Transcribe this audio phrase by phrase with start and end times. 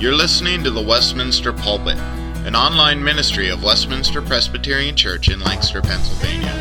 [0.00, 1.98] You're listening to the Westminster Pulpit,
[2.46, 6.52] an online ministry of Westminster Presbyterian Church in Lancaster, Pennsylvania.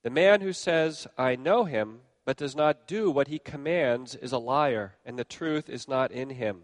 [0.04, 4.32] The man who says, I know him, but does not do what he commands is
[4.32, 6.62] a liar, and the truth is not in him.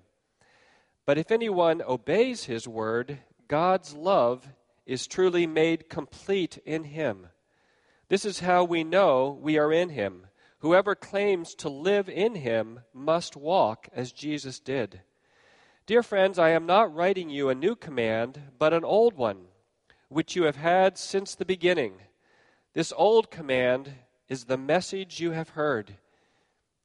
[1.06, 3.18] But if anyone obeys his word,
[3.50, 4.48] God's love
[4.86, 7.28] is truly made complete in him.
[8.10, 10.28] This is how we know we are in him.
[10.60, 15.02] Whoever claims to live in him must walk as Jesus did.
[15.88, 19.46] Dear friends, I am not writing you a new command, but an old one,
[20.10, 21.94] which you have had since the beginning.
[22.74, 23.94] This old command
[24.30, 25.96] is the message you have heard.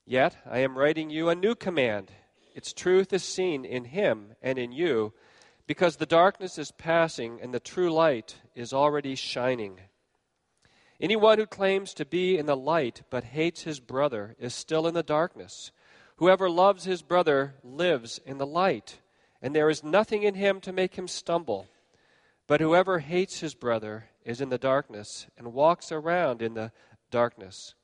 [0.04, 2.12] Yet I am writing you a new command.
[2.54, 5.12] Its truth is seen in him and in you
[5.66, 9.80] because the darkness is passing and the true light is already shining.
[11.00, 14.94] Anyone who claims to be in the light but hates his brother is still in
[14.94, 15.72] the darkness.
[16.16, 19.00] Whoever loves his brother lives in the light,
[19.42, 21.68] and there is nothing in him to make him stumble.
[22.46, 26.72] But whoever hates his brother is in the darkness and walks around in the
[27.10, 27.74] darkness.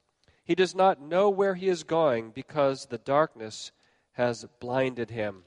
[0.44, 3.72] He does not know where he is going because the darkness
[4.12, 5.44] has blinded him.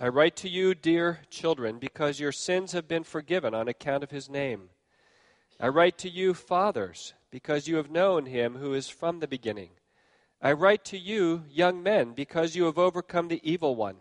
[0.00, 4.12] I write to you, dear children, because your sins have been forgiven on account of
[4.12, 4.70] his name.
[5.58, 9.70] I write to you, fathers, because you have known him who is from the beginning.
[10.40, 13.96] I write to you, young men, because you have overcome the evil one.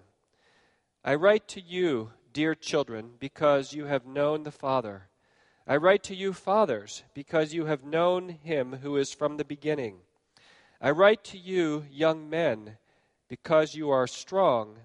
[1.03, 5.09] I write to you, dear children, because you have known the Father.
[5.65, 9.95] I write to you, fathers, because you have known him who is from the beginning.
[10.79, 12.77] I write to you, young men,
[13.27, 14.77] because you are strong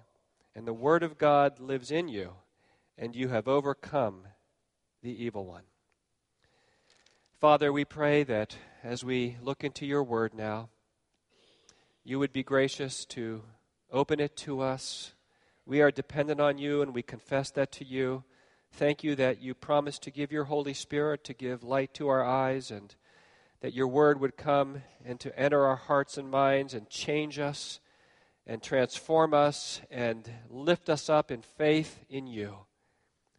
[0.55, 2.33] and the Word of God lives in you,
[2.97, 4.27] and you have overcome
[5.01, 5.63] the evil one.
[7.39, 10.69] Father, we pray that as we look into your Word now,
[12.03, 13.43] you would be gracious to
[13.91, 15.13] open it to us.
[15.65, 18.23] We are dependent on you, and we confess that to you.
[18.71, 22.23] Thank you that you promised to give your Holy Spirit to give light to our
[22.23, 22.95] eyes, and
[23.61, 27.79] that your Word would come and to enter our hearts and minds and change us
[28.45, 32.65] and transform us and lift us up in faith in you.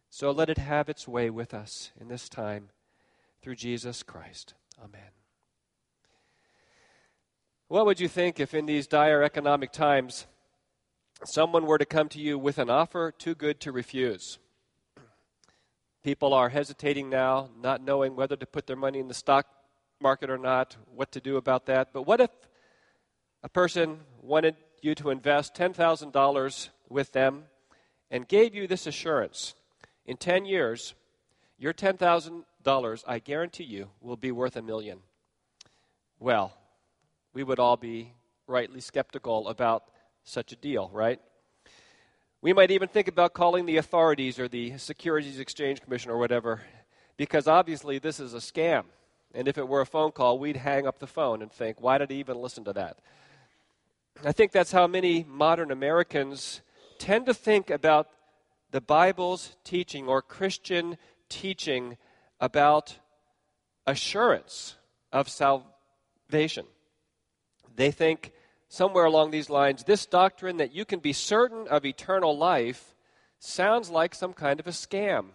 [0.09, 2.69] So let it have its way with us in this time
[3.41, 4.53] through Jesus Christ.
[4.83, 5.11] Amen.
[7.67, 10.27] What would you think if, in these dire economic times,
[11.23, 14.37] someone were to come to you with an offer too good to refuse?
[16.03, 19.47] People are hesitating now, not knowing whether to put their money in the stock
[19.99, 21.89] market or not, what to do about that.
[21.91, 22.29] But what if
[23.43, 27.45] a person wanted you to invest $10,000 with them
[28.11, 29.55] and gave you this assurance
[30.05, 30.93] in 10 years,
[31.57, 34.99] your $10,000, I guarantee you, will be worth a million.
[36.19, 36.53] Well,
[37.33, 38.13] we would all be
[38.47, 39.83] rightly skeptical about
[40.23, 41.19] such a deal, right?
[42.41, 46.61] We might even think about calling the authorities or the Securities Exchange Commission or whatever,
[47.17, 48.83] because obviously this is a scam.
[49.33, 51.97] And if it were a phone call, we'd hang up the phone and think, why
[51.97, 52.99] did he even listen to that?
[54.23, 56.61] I think that's how many modern Americans
[56.97, 58.07] tend to think about
[58.71, 61.97] the Bible's teaching or Christian teaching
[62.39, 62.95] about
[63.85, 64.75] assurance
[65.11, 66.65] of salvation.
[67.75, 68.31] They think
[68.69, 72.95] somewhere along these lines this doctrine that you can be certain of eternal life
[73.39, 75.27] sounds like some kind of a scam.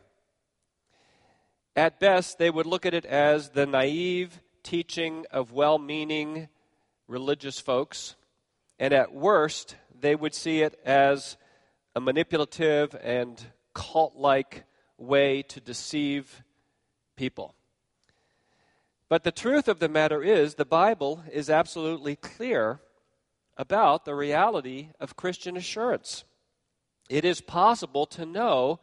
[1.77, 6.49] At best, they would look at it as the naive teaching of well meaning
[7.07, 8.17] religious folks
[8.81, 11.37] and at worst, they would see it as
[11.95, 13.41] a manipulative and
[13.75, 14.65] cult like
[14.97, 16.43] way to deceive
[17.15, 17.55] people.
[19.11, 22.81] But the truth of the matter is, the Bible is absolutely clear
[23.59, 26.25] about the reality of Christian assurance.
[27.11, 28.81] It is possible to know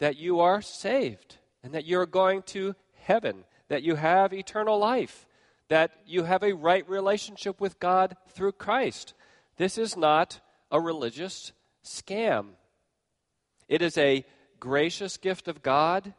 [0.00, 5.26] that you are saved and that you're going to heaven, that you have eternal life,
[5.68, 9.14] that you have a right relationship with God through Christ.
[9.60, 10.40] This is not
[10.70, 11.52] a religious
[11.84, 12.52] scam.
[13.68, 14.24] It is a
[14.58, 16.14] gracious gift of God,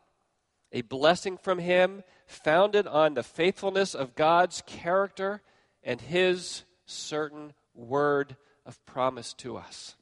[0.72, 5.42] a blessing from Him founded on the faithfulness of God's character
[5.84, 9.96] and His certain word of promise to us.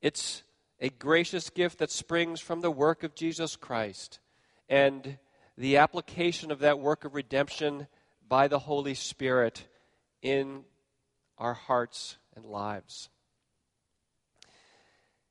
[0.00, 0.44] It's
[0.78, 4.20] a gracious gift that springs from the work of Jesus Christ
[4.68, 5.18] and
[5.58, 7.88] the application of that work of redemption
[8.28, 9.66] by the Holy Spirit
[10.22, 10.62] in
[11.40, 13.08] our hearts and lives.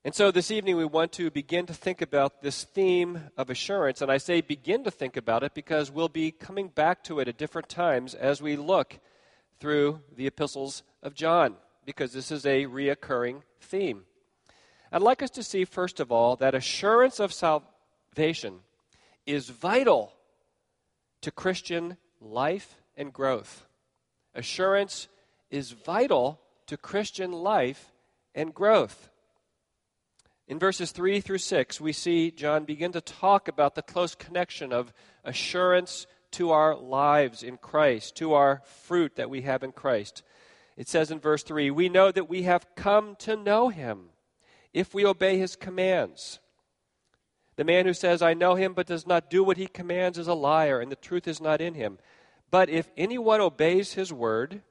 [0.04, 4.02] And so this evening we want to begin to think about this theme of assurance.
[4.02, 7.28] And I say begin to think about it because we'll be coming back to it
[7.28, 9.00] at different times as we look
[9.60, 14.04] through the epistles of John, because this is a reoccurring theme.
[14.92, 18.62] I'd like us to see, first of all, that assurance of salvation
[19.26, 20.14] is vital
[21.22, 23.66] to Christian life and growth.
[24.34, 25.08] Assurance
[25.50, 27.92] is vital to Christian life
[28.36, 29.10] and growth.
[30.48, 34.74] In verses 3 through 6, we see John begin to talk about the close connection
[34.74, 34.94] of
[35.24, 40.24] assurance to our lives in Christ, to our fruit that we have in Christ.
[40.76, 44.10] It says in verse 3 We know that we have come to know him
[44.74, 46.40] if we obey his commands.
[47.56, 50.28] The man who says, I know him, but does not do what he commands, is
[50.28, 52.00] a liar, and the truth is not in him.
[52.50, 54.62] But if anyone obeys his word,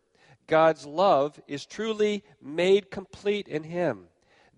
[0.48, 4.06] God's love is truly made complete in him.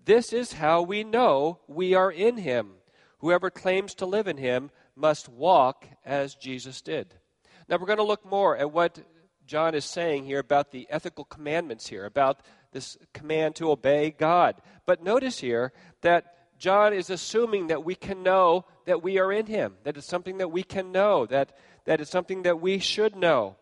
[0.03, 2.71] This is how we know we are in him.
[3.19, 7.13] Whoever claims to live in him must walk as Jesus did.
[7.69, 8.99] Now, we're going to look more at what
[9.45, 12.41] John is saying here about the ethical commandments here, about
[12.71, 14.55] this command to obey God.
[14.85, 15.71] But notice here
[16.01, 20.07] that John is assuming that we can know that we are in him, that it's
[20.07, 23.55] something that we can know, that, that it's something that we should know,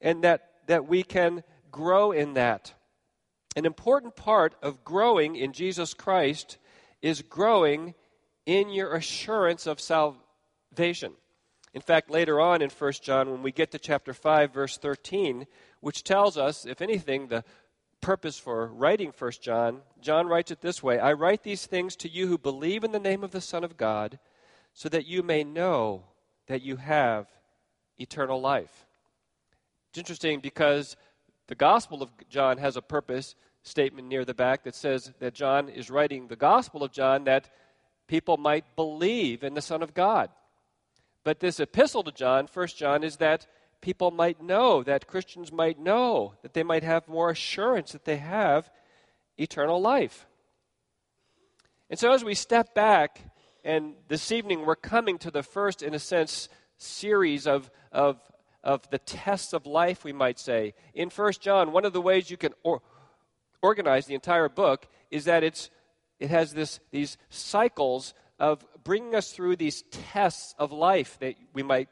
[0.00, 2.74] and that, that we can grow in that.
[3.56, 6.58] An important part of growing in Jesus Christ
[7.02, 7.94] is growing
[8.44, 11.12] in your assurance of salvation.
[11.74, 15.46] In fact, later on in 1 John, when we get to chapter 5, verse 13,
[15.80, 17.44] which tells us, if anything, the
[18.00, 22.08] purpose for writing 1 John, John writes it this way I write these things to
[22.08, 24.18] you who believe in the name of the Son of God,
[24.72, 26.04] so that you may know
[26.46, 27.26] that you have
[27.98, 28.85] eternal life.
[29.96, 30.94] It's interesting because
[31.46, 35.70] the Gospel of John has a purpose statement near the back that says that John
[35.70, 37.48] is writing the Gospel of John that
[38.06, 40.28] people might believe in the Son of God.
[41.24, 43.46] But this epistle to John, 1 John, is that
[43.80, 48.18] people might know, that Christians might know, that they might have more assurance that they
[48.18, 48.70] have
[49.38, 50.26] eternal life.
[51.88, 53.18] And so as we step back,
[53.64, 58.20] and this evening we're coming to the first, in a sense, series of, of,
[58.66, 60.74] of the tests of life, we might say.
[60.92, 62.82] In 1 John, one of the ways you can or,
[63.62, 65.70] organize the entire book is that it's,
[66.18, 71.62] it has this, these cycles of bringing us through these tests of life that we
[71.62, 71.88] might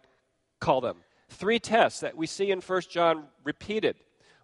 [0.61, 0.97] call them.
[1.29, 3.95] Three tests that we see in 1 John repeated.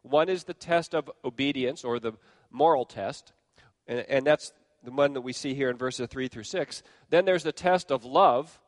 [0.03, 2.13] One is the test of obedience or the
[2.49, 3.33] moral test,
[3.89, 4.53] and, and that's
[4.85, 6.83] the one that we see here in verses 3 through 6.
[7.11, 8.61] Then there's the test of love.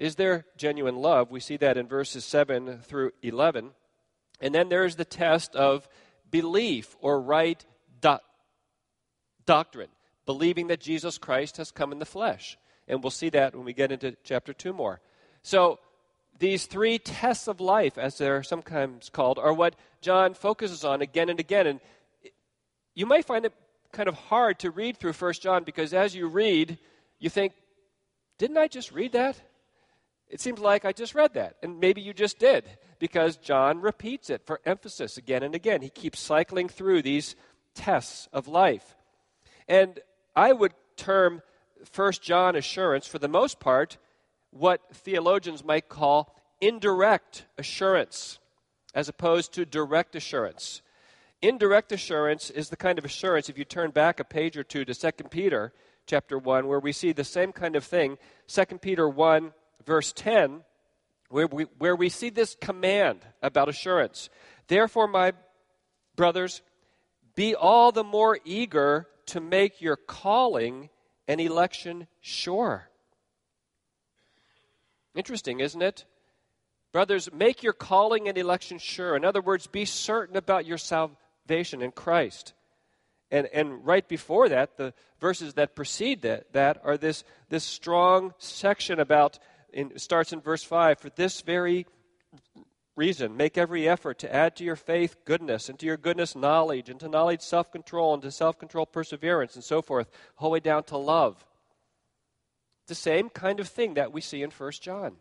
[0.00, 1.30] Is there genuine love?
[1.30, 3.72] We see that in verses 7 through 11.
[4.40, 5.86] And then there's the test of
[6.30, 7.62] belief or right
[8.00, 8.16] do-
[9.44, 9.90] doctrine,
[10.24, 12.56] believing that Jesus Christ has come in the flesh.
[12.88, 15.02] And we'll see that when we get into chapter 2 more.
[15.42, 15.78] So,
[16.38, 21.28] these three tests of life, as they're sometimes called, are what John focuses on again
[21.28, 21.66] and again.
[21.66, 21.80] And
[22.94, 23.52] you might find it
[23.92, 26.78] kind of hard to read through First John because as you read,
[27.18, 27.52] you think,
[28.38, 29.38] didn't I just read that?
[30.30, 31.56] It seems like I just read that.
[31.62, 32.64] And maybe you just did
[32.98, 35.82] because John repeats it for emphasis again and again.
[35.82, 37.34] He keeps cycling through these
[37.74, 38.96] tests of life.
[39.68, 39.98] And
[40.36, 41.42] I would term
[41.84, 43.98] First John assurance, for the most part,
[44.50, 48.38] what theologians might call indirect assurance
[48.94, 50.82] as opposed to direct assurance.
[51.42, 54.84] Indirect assurance is the kind of assurance, if you turn back a page or two
[54.84, 55.72] to 2 Peter
[56.06, 58.18] chapter 1, where we see the same kind of thing.
[58.48, 59.52] 2 Peter 1,
[59.86, 60.62] verse 10,
[61.28, 64.28] where we, where we see this command about assurance.
[64.68, 65.32] Therefore, my
[66.16, 66.62] brothers,
[67.34, 70.90] be all the more eager to make your calling
[71.28, 72.88] and election sure.
[75.14, 76.04] Interesting, isn't it?
[76.92, 79.16] Brothers, make your calling and election sure.
[79.16, 82.52] In other words, be certain about your salvation in Christ.
[83.30, 88.34] And, and right before that, the verses that precede that, that are this, this strong
[88.38, 89.38] section about,
[89.72, 91.86] in, starts in verse 5 For this very
[92.96, 96.88] reason, make every effort to add to your faith goodness, and to your goodness knowledge,
[96.88, 100.54] and to knowledge self control, and to self control perseverance, and so forth, all the
[100.54, 101.44] way down to love.
[102.86, 105.16] the same kind of thing that we see in 1 John.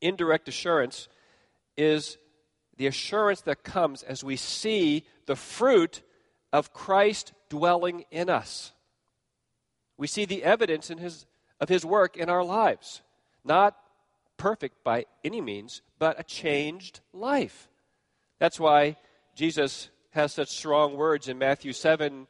[0.00, 1.08] Indirect assurance
[1.76, 2.16] is
[2.76, 6.02] the assurance that comes as we see the fruit
[6.52, 8.72] of Christ dwelling in us.
[9.98, 11.26] We see the evidence in his,
[11.60, 13.02] of his work in our lives.
[13.44, 13.76] Not
[14.36, 17.68] perfect by any means, but a changed life.
[18.38, 18.96] That's why
[19.34, 22.26] Jesus has such strong words in Matthew 7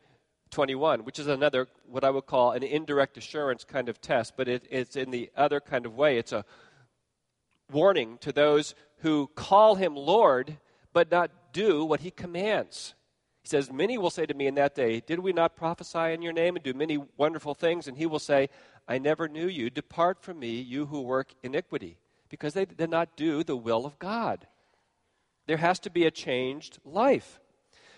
[0.50, 4.48] 21, which is another, what I would call an indirect assurance kind of test, but
[4.48, 6.18] it, it's in the other kind of way.
[6.18, 6.44] It's a
[7.70, 10.58] warning to those who call him Lord,
[10.92, 12.94] but not do what he commands.
[13.46, 16.20] He says, Many will say to me in that day, Did we not prophesy in
[16.20, 17.86] your name and do many wonderful things?
[17.86, 18.48] And he will say,
[18.88, 19.70] I never knew you.
[19.70, 21.96] Depart from me, you who work iniquity,
[22.28, 24.48] because they did not do the will of God.
[25.46, 27.38] There has to be a changed life.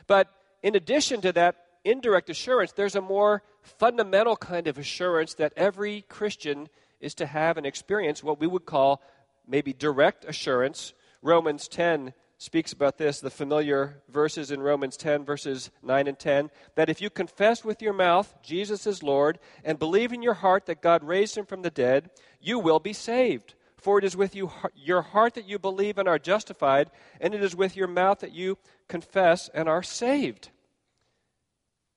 [0.07, 0.28] But
[0.62, 6.02] in addition to that indirect assurance, there's a more fundamental kind of assurance that every
[6.11, 6.69] Christian
[7.00, 9.00] is to have and experience, what we would call
[9.47, 10.93] maybe direct assurance.
[11.23, 16.50] Romans 10 speaks about this, the familiar verses in Romans 10, verses 9 and 10,
[16.76, 20.66] that if you confess with your mouth Jesus is Lord and believe in your heart
[20.66, 23.54] that God raised him from the dead, you will be saved.
[23.76, 26.90] For it is with you, your heart that you believe and are justified,
[27.21, 30.50] and it is with your mouth that you confess and are saved.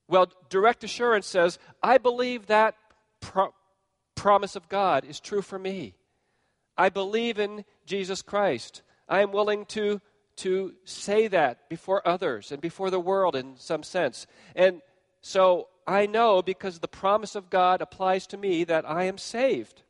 [0.07, 2.75] Well, direct assurance says, I believe that
[3.19, 3.53] pro-
[4.15, 5.95] promise of God is true for me.
[6.77, 8.81] I believe in Jesus Christ.
[9.07, 10.01] I am willing to,
[10.41, 14.25] to say that before others and before the world in some sense.
[14.55, 14.81] And
[15.21, 19.83] so I know because the promise of God applies to me that I am saved.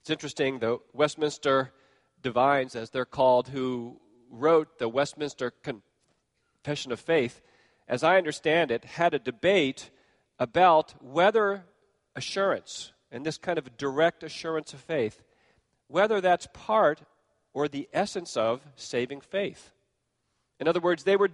[0.00, 1.72] It's interesting, the Westminster
[2.20, 7.40] divines, as they're called, who wrote the Westminster Confession of Faith,
[7.86, 9.90] as I understand it, had a debate
[10.40, 11.64] about whether
[12.16, 15.22] assurance, and this kind of direct assurance of faith,
[15.86, 17.02] whether that's part
[17.54, 19.72] or the essence of saving faith.
[20.58, 21.30] In other words, they were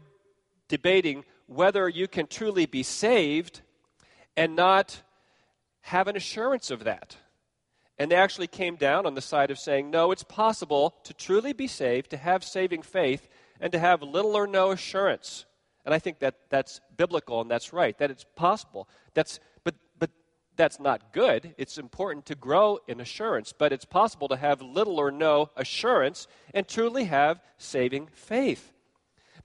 [0.68, 3.60] debating whether you can truly be saved
[4.36, 5.02] and not
[5.82, 7.16] have an assurance of that.
[7.98, 11.52] And they actually came down on the side of saying, no, it's possible to truly
[11.52, 13.28] be saved, to have saving faith,
[13.60, 15.46] and to have little or no assurance.
[15.84, 18.88] And I think that that's biblical and that's right, that it's possible.
[19.14, 19.74] That's, but,
[20.58, 21.54] that's not good.
[21.56, 26.26] It's important to grow in assurance, but it's possible to have little or no assurance
[26.52, 28.72] and truly have saving faith.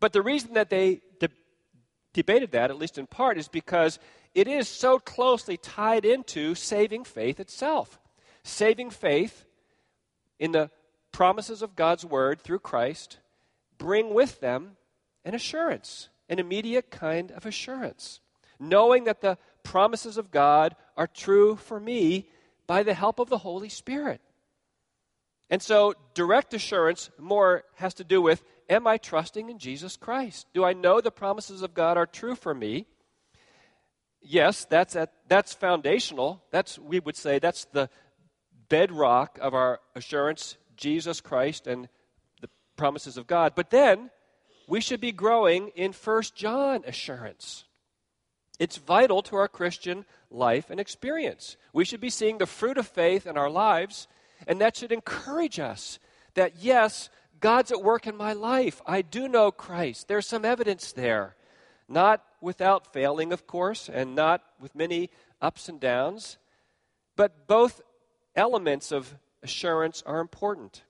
[0.02, 1.30] But the reason that they de-
[2.12, 4.00] debated that, at least in part, is because
[4.36, 8.00] it is so closely tied into saving faith itself
[8.44, 9.46] saving faith
[10.38, 10.70] in the
[11.12, 13.20] promises of God's word through Christ
[13.78, 14.78] bring with them
[15.26, 18.20] an assurance, an immediate kind of assurance,
[18.60, 22.30] knowing that the promises of God are true for me
[22.68, 24.22] by the help of the Holy Spirit.
[25.50, 30.48] And so, direct assurance more has to do with Am I trusting in Jesus Christ?
[30.54, 32.88] Do I know the promises of God are true for me?
[34.22, 36.42] Yes, that's, at, that's foundational.
[36.50, 37.90] That's, we would say, that's the,
[38.74, 41.88] bedrock of our assurance, Jesus Christ and
[42.42, 43.54] the promises of God.
[43.56, 44.10] But then
[44.68, 47.66] we should be growing in First John assurance.
[48.60, 51.58] It's vital to our Christian life and experience.
[51.74, 54.08] We should be seeing the fruit of faith in our lives,
[54.48, 56.00] and that should encourage us
[56.36, 58.82] that, yes, God's at work in my life.
[58.86, 60.08] I do know Christ.
[60.08, 61.36] There's some evidence there.
[61.90, 65.10] Not without failing, of course, and not with many
[65.42, 66.38] ups and downs,
[67.16, 67.82] but both
[68.36, 70.84] elements of assurance are important.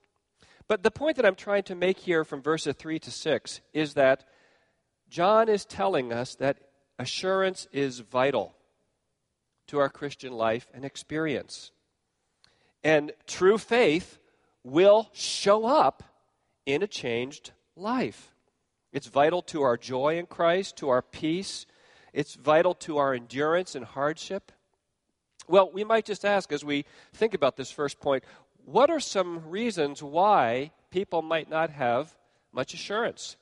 [0.68, 3.96] But the point that I'm trying to make here from verses 3 to 6 is
[3.96, 4.24] that
[5.10, 6.58] John is telling us that
[7.04, 8.56] assurance is vital
[9.68, 11.72] to our Christian life and experience.
[12.82, 14.18] And true faith
[14.64, 16.02] will show up
[16.66, 18.34] in a changed life.
[18.94, 21.66] It's vital to our joy in Christ, to our peace.
[22.14, 24.54] It's vital to our endurance in hardship.
[25.48, 28.24] Well, we might just ask as we think about this first point
[28.66, 32.16] what are some reasons why people might not have
[32.54, 33.36] much assurance?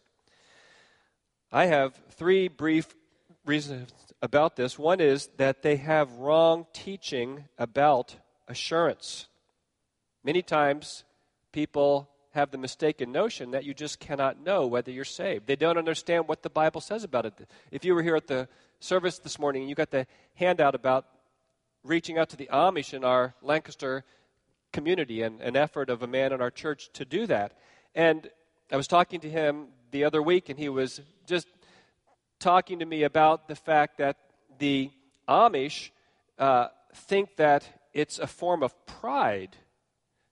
[1.52, 2.96] I have three brief
[3.46, 4.78] reasons about this.
[4.78, 8.16] One is that they have wrong teaching about
[8.48, 9.28] assurance.
[10.24, 11.04] Many times,
[11.52, 15.48] people have the mistaken notion that you just cannot know whether you're saved.
[15.48, 17.34] They don't understand what the Bible says about it.
[17.72, 18.48] If you were here at the
[18.80, 21.06] service this morning and you got the handout about
[21.84, 24.06] reaching out to the Amish in our Lancaster
[24.72, 27.58] community and an effort of a man in our church to do that.
[27.96, 28.30] And
[28.72, 31.48] I was talking to him the other week, and he was just
[32.42, 34.18] talking to me about the fact that
[34.60, 34.92] the
[35.30, 35.92] Amish
[36.38, 39.56] uh, think that it's a form of pride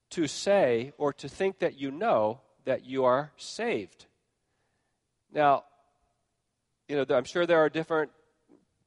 [0.09, 4.07] to say or to think that you know that you are saved.
[5.31, 5.63] Now,
[6.87, 8.11] you know, I'm sure there are different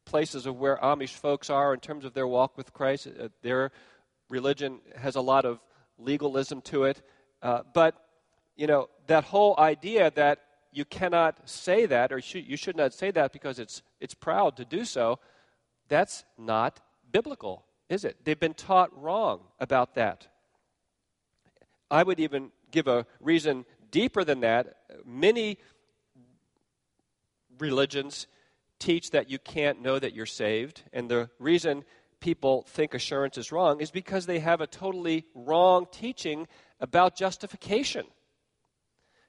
[0.05, 3.07] places of where Amish folks are in terms of their walk with Christ.
[3.07, 3.71] Uh, their
[4.29, 5.61] religion has a lot of
[5.97, 7.01] legalism to it.
[7.41, 7.95] Uh, but,
[8.57, 10.41] you know, that whole idea that
[10.73, 14.65] you cannot say that, or you should not say that because it's, it's proud to
[14.65, 15.19] do so,
[15.89, 18.17] that's not biblical, is it?
[18.25, 20.29] They've been taught wrong about that.
[21.91, 24.77] I would even give a reason deeper than that.
[25.05, 25.59] Many
[27.59, 28.27] religions
[28.79, 31.85] teach that you can't know that you're saved, and the reason
[32.19, 36.49] people think assurance is wrong is because they have a totally wrong teaching
[36.81, 38.07] about justification,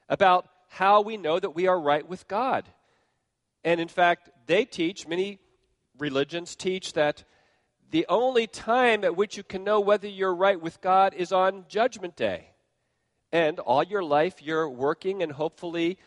[0.07, 2.67] about how we know that we are right with God.
[3.63, 5.37] And in fact, they teach, many
[5.99, 7.23] religions teach, that
[7.91, 11.65] the only time at which you can know whether you're right with God is on
[11.69, 12.49] Judgment Day.
[13.31, 15.99] And all your life, you're working and hopefully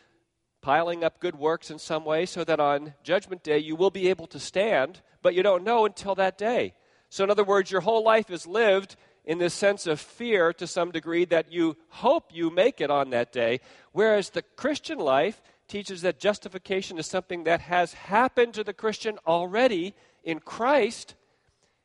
[0.63, 4.09] piling up good works in some way so that on Judgment Day you will be
[4.09, 6.75] able to stand, but you don't know until that day.
[7.09, 8.97] So, in other words, your whole life is lived
[9.27, 13.11] in this sense of fear to some degree that you hope you make it on
[13.11, 13.61] that day,
[13.93, 19.19] whereas the Christian life teaches that justification is something that has happened to the Christian
[19.27, 21.15] already in Christ.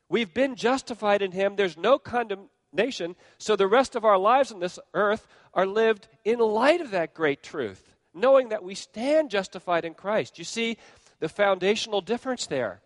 [0.07, 4.59] We've been justified in Him, there's no condemnation, so the rest of our lives on
[4.59, 9.83] this earth are lived in light of that great truth, knowing that we stand justified
[9.83, 10.37] in Christ.
[10.37, 10.77] You see
[11.19, 12.81] the foundational difference there.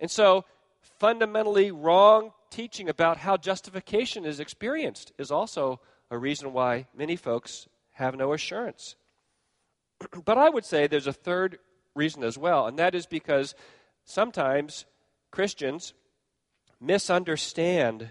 [0.00, 0.44] And so,
[0.98, 5.80] fundamentally wrong teaching about how justification is experienced is also
[6.10, 8.94] a reason why many folks have no assurance.
[10.24, 11.58] but I would say there's a third
[11.94, 13.54] reason as well, and that is because
[14.04, 14.84] sometimes
[15.30, 15.94] Christians
[16.78, 18.10] misunderstand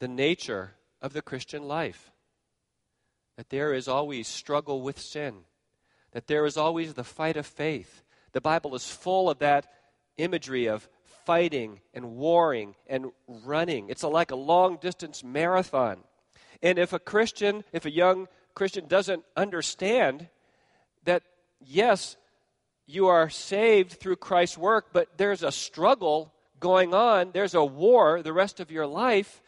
[0.00, 2.10] the nature of the Christian life.
[3.38, 5.44] That there is always struggle with sin,
[6.12, 8.02] that there is always the fight of faith.
[8.32, 9.66] The Bible is full of that
[10.18, 10.88] imagery of
[11.26, 13.90] fighting and warring and running.
[13.90, 15.98] It's a, like a long distance marathon.
[16.62, 20.28] And if a Christian, if a young Christian doesn't understand
[21.04, 21.22] that,
[21.60, 22.16] yes,
[22.86, 28.22] you are saved through Christ's work, but there's a struggle going on, there's a war
[28.22, 29.42] the rest of your life,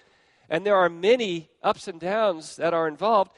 [0.50, 3.30] and there are many ups and downs that are involved,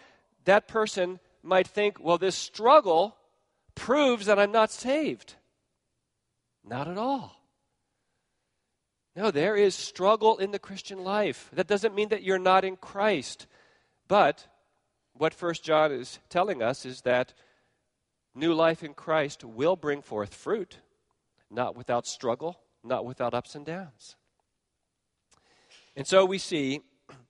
[0.45, 3.17] that person might think, well, this struggle
[3.75, 5.35] proves that I'm not saved.
[6.65, 7.40] Not at all.
[9.17, 11.51] No, there is struggle in the Christian life.
[11.53, 13.47] That doesn't mean that you're not in Christ.
[14.07, 14.47] But
[15.15, 17.35] what First John is telling us is that
[18.35, 20.79] new life in Christ will bring forth fruit,
[21.51, 24.17] not without struggle, not without ups and downs.
[25.97, 26.81] And so we see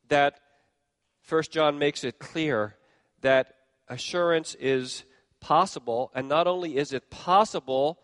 [0.08, 0.38] that
[1.22, 2.76] First John makes it clear
[3.22, 3.54] that
[3.88, 5.04] assurance is
[5.40, 7.98] possible, and not only is it possible,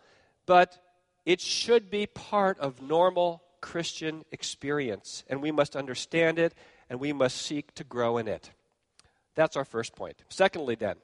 [0.45, 0.77] but
[1.25, 6.53] it should be part of normal Christian experience, and we must understand it
[6.89, 8.51] and we must seek to grow in it.
[9.35, 10.17] That's our first point.
[10.29, 10.95] Secondly, then,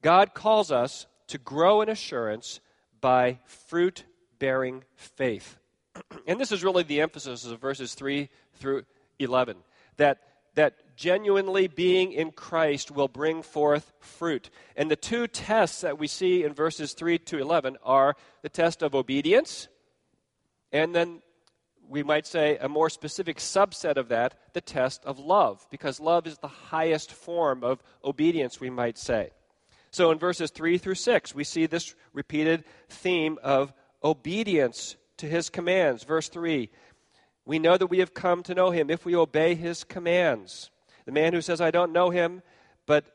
[0.00, 2.60] God calls us to grow in assurance
[3.00, 4.04] by fruit
[4.38, 5.58] bearing faith.
[6.26, 8.84] and this is really the emphasis of verses 3 through
[9.18, 9.56] 11
[9.96, 10.18] that,
[10.54, 14.50] that genuinely being in Christ will bring forth fruit.
[14.76, 18.82] And the two tests that we see in verses 3 to 11 are the test
[18.82, 19.68] of obedience
[20.72, 21.22] and then
[21.88, 26.26] we might say, a more specific subset of that, the test of love, because love
[26.26, 29.30] is the highest form of obedience, we might say.
[29.90, 33.72] So in verses 3 through 6, we see this repeated theme of
[34.04, 36.04] obedience to his commands.
[36.04, 36.68] Verse 3
[37.46, 40.70] We know that we have come to know him if we obey his commands.
[41.06, 42.42] The man who says, I don't know him,
[42.84, 43.06] but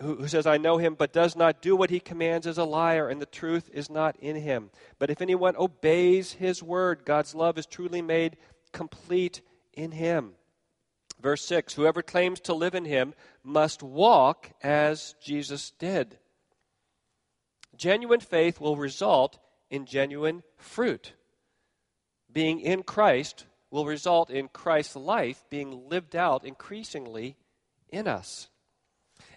[0.00, 3.08] who, says, I know him, but does not do what he commands is a liar,
[3.08, 4.70] and the truth is not in him.
[4.98, 8.36] But if anyone obeys his word, God's love is truly made
[8.72, 9.42] complete
[9.74, 10.32] in him.
[11.20, 16.18] Verse 6 Whoever claims to live in him must walk as Jesus did.
[17.76, 19.38] Genuine faith will result
[19.70, 21.12] in genuine fruit.
[22.30, 27.36] Being in Christ will result in Christ's life being lived out increasingly
[27.88, 28.48] in us.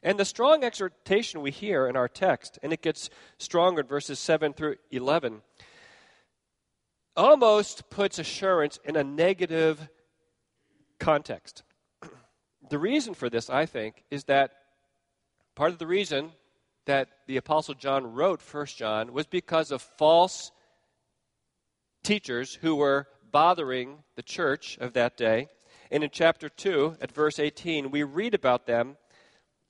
[0.06, 4.20] And the strong exhortation we hear in our text, and it gets stronger in verses
[4.20, 5.41] 7 through 11,
[7.18, 9.89] almost puts assurance in a negative
[11.00, 11.63] context.
[12.70, 14.52] The reason for this, I think, is that
[15.56, 16.32] part of the reason
[16.86, 20.52] that the Apostle John wrote 1 John was because of false
[22.04, 25.48] teachers who were bothering the church of that day.
[25.91, 28.98] And in chapter 2, at verse 18, we read about them,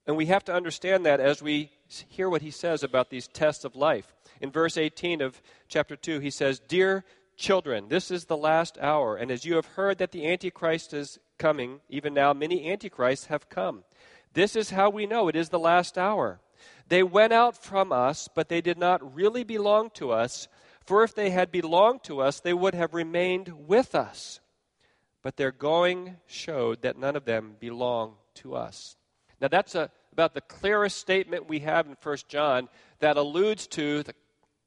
[0.08, 1.72] and we have to understand that as we
[2.10, 4.14] hear what he says about these tests of life.
[4.42, 7.04] In verse 18 of chapter 2, he says, Dear
[7.38, 11.20] children, this is the last hour, and as you have heard that the Antichrist is
[11.38, 13.84] coming, even now many Antichrists have come.
[14.34, 16.40] This is how we know it is the last hour.
[16.88, 20.48] They went out from us, but they did not really belong to us,
[20.86, 24.40] for if they had belonged to us, they would have remained with us.
[25.24, 28.96] But their going showed that none of them belong to us.
[29.46, 34.02] Now, that's a, about the clearest statement we have in 1 John that alludes to
[34.02, 34.16] the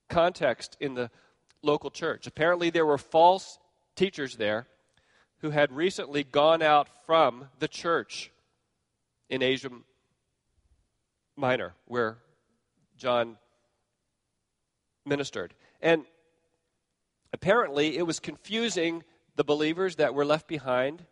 [0.08, 1.10] context in the
[1.64, 2.28] local church.
[2.28, 3.58] Apparently, there were false
[3.96, 4.68] teachers there
[5.38, 8.30] who had recently gone out from the church
[9.28, 9.68] in Asia
[11.34, 12.18] Minor, where
[12.96, 13.36] John
[15.04, 15.54] ministered.
[15.82, 16.04] And
[17.32, 19.02] apparently, it was confusing
[19.34, 21.04] the believers that were left behind.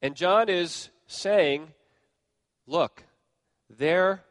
[0.00, 1.68] And John is saying,
[2.66, 3.04] look,
[3.68, 4.24] their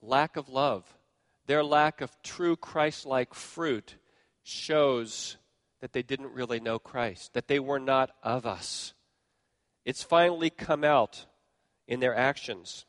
[0.00, 0.84] lack of love,
[1.46, 3.96] their lack of true Christ like fruit
[4.42, 5.36] shows
[5.80, 8.94] that they didn't really know Christ, that they were not of us.
[9.84, 11.26] It's finally come out
[11.86, 12.84] in their actions.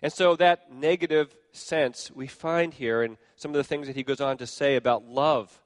[0.00, 4.02] And so, that negative sense we find here in some of the things that he
[4.02, 5.60] goes on to say about love.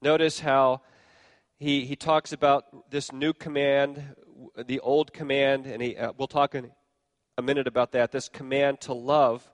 [0.00, 0.80] Notice how
[1.58, 4.02] he, he talks about this new command,
[4.66, 6.70] the old command, and he, uh, we'll talk in
[7.38, 9.50] a minute about that, this command to love.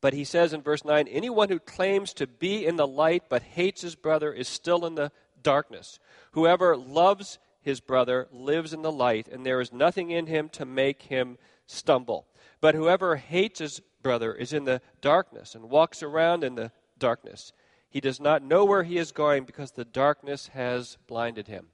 [0.00, 3.42] But he says in verse 9 anyone who claims to be in the light but
[3.42, 5.10] hates his brother is still in the
[5.42, 5.98] darkness.
[6.32, 10.64] Whoever loves his brother lives in the light, and there is nothing in him to
[10.64, 12.26] make him stumble.
[12.60, 17.52] But whoever hates his brother is in the darkness and walks around in the darkness.
[17.88, 21.68] He does not know where he is going because the darkness has blinded him.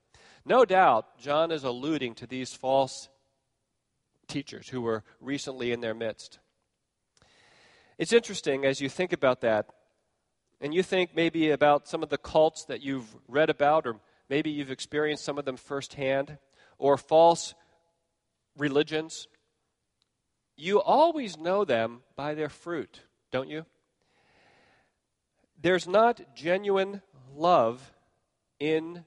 [0.45, 3.09] No doubt, John is alluding to these false
[4.27, 6.39] teachers who were recently in their midst.
[7.99, 9.67] It's interesting as you think about that,
[10.61, 13.97] and you think maybe about some of the cults that you've read about, or
[14.29, 16.39] maybe you've experienced some of them firsthand,
[16.79, 17.55] or false
[18.57, 19.29] religions
[20.57, 23.01] you always know them by their fruit,
[23.31, 23.67] don't you?
[25.61, 27.03] There's not genuine
[27.35, 27.93] love
[28.61, 29.05] in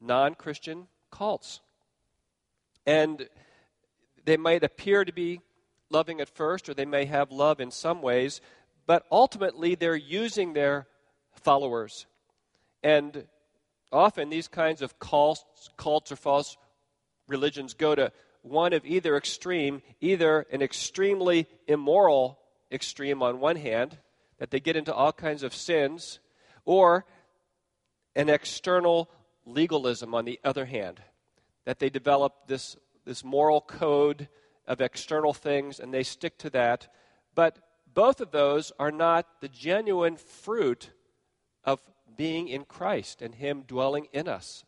[0.00, 1.60] non Christian cults.
[2.86, 3.28] And
[4.24, 5.40] they might appear to be
[5.90, 8.40] loving at first, or they may have love in some ways,
[8.86, 10.86] but ultimately they're using their
[11.42, 12.06] followers.
[12.82, 13.26] And
[13.92, 15.44] often these kinds of cults,
[15.76, 16.56] cults or false
[17.28, 22.38] religions go to one of either extreme, either an extremely immoral
[22.70, 23.98] extreme on one hand,
[24.38, 26.20] that they get into all kinds of sins,
[26.64, 27.04] or
[28.14, 29.10] an external
[29.46, 31.00] legalism on the other hand,
[31.64, 34.28] that they develop this, this moral code
[34.66, 36.92] of external things and they stick to that.
[37.34, 37.58] But
[37.94, 40.90] both of those are not the genuine fruit
[41.64, 41.80] of
[42.16, 44.64] being in Christ and Him dwelling in us.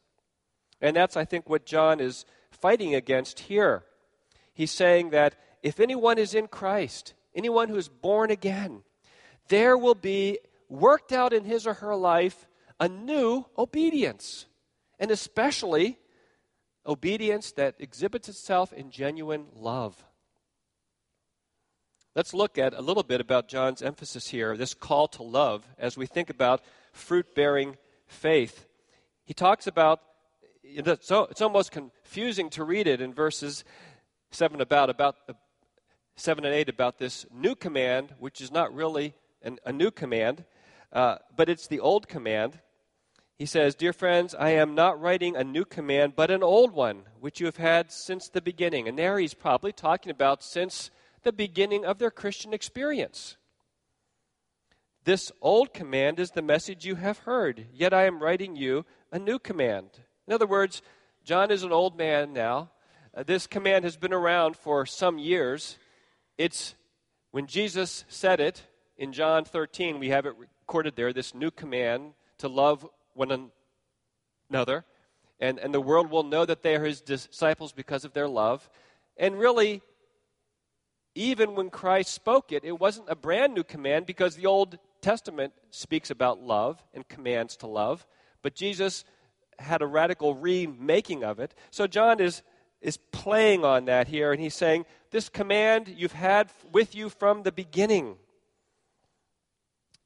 [0.80, 3.84] And that's, I think, what John is fighting against here.
[4.54, 8.82] He's saying that if anyone is in Christ, anyone who is born again,
[9.48, 10.38] there will be
[10.68, 12.46] worked out in his or her life
[12.78, 14.46] a new obedience.
[14.98, 15.98] And especially
[16.86, 20.04] obedience that exhibits itself in genuine love.
[22.16, 25.96] Let's look at a little bit about John's emphasis here, this call to love, as
[25.96, 28.66] we think about fruit bearing faith.
[29.24, 30.00] He talks about
[30.62, 33.64] it's, almost confusing to read it in verses
[34.30, 35.34] 7 about, about uh,
[36.16, 40.44] 7 and 8 about this new command, which is not really an, a new command,
[40.92, 42.58] uh, but it's the old command.
[43.38, 47.02] He says, Dear friends, I am not writing a new command, but an old one,
[47.20, 48.88] which you have had since the beginning.
[48.88, 50.90] And there he's probably talking about since
[51.22, 53.36] the beginning of their Christian experience.
[55.04, 59.18] This old command is the message you have heard, yet I am writing you a
[59.18, 60.82] new command in other words,
[61.24, 62.70] John is an old man now.
[63.16, 65.78] Uh, this command has been around for some years.
[66.36, 66.74] It's
[67.30, 68.62] when Jesus said it
[68.98, 72.86] in John 13, we have it recorded there this new command to love
[73.18, 73.50] one
[74.50, 74.84] another.
[75.40, 78.68] And, and the world will know that they are his disciples because of their love.
[79.16, 79.82] And really,
[81.14, 85.52] even when Christ spoke it, it wasn't a brand new command because the Old Testament
[85.70, 88.06] speaks about love and commands to love.
[88.42, 89.04] But Jesus
[89.58, 91.54] had a radical remaking of it.
[91.70, 92.42] So John is,
[92.80, 97.42] is playing on that here, and he's saying, This command you've had with you from
[97.42, 98.16] the beginning.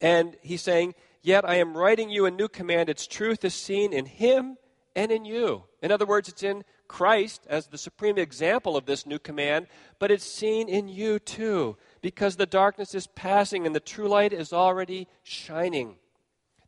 [0.00, 2.88] And he's saying, Yet I am writing you a new command.
[2.88, 4.56] Its truth is seen in him
[4.96, 5.64] and in you.
[5.80, 10.10] In other words, it's in Christ as the supreme example of this new command, but
[10.10, 14.52] it's seen in you too, because the darkness is passing and the true light is
[14.52, 15.96] already shining.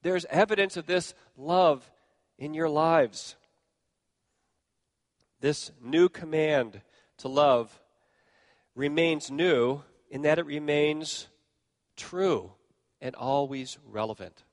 [0.02, 1.90] There's evidence of this love
[2.38, 3.36] in your lives.
[5.40, 6.80] This new command
[7.18, 7.78] to love
[8.74, 11.26] remains new in that it remains
[11.96, 12.52] true
[13.04, 14.44] and always relevant.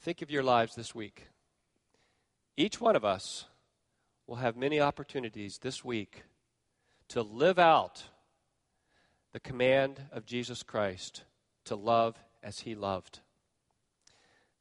[0.00, 1.28] Think of your lives this week.
[2.56, 3.44] Each one of us
[4.26, 6.22] will have many opportunities this week
[7.08, 8.04] to live out
[9.34, 11.24] the command of Jesus Christ
[11.66, 13.20] to love as he loved,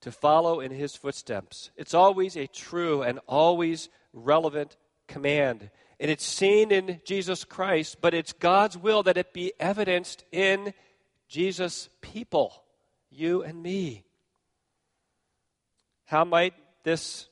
[0.02, 1.72] to follow in his footsteps.
[1.78, 4.76] It's always a true and always relevant
[5.08, 5.70] command.
[5.98, 10.74] And it's seen in Jesus Christ, but it's God's will that it be evidenced in
[11.36, 12.64] Jesus' people,
[13.12, 14.06] you and me.
[16.06, 16.54] How might
[16.86, 17.28] this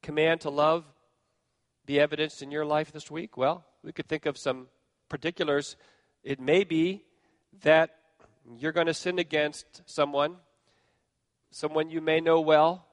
[0.00, 0.86] command to love
[1.84, 3.36] be evidenced in your life this week?
[3.36, 4.68] Well, we could think of some
[5.10, 5.76] particulars.
[6.24, 7.04] It may be
[7.62, 7.90] that
[8.56, 10.36] you're going to sin against someone,
[11.50, 12.86] someone you may know well,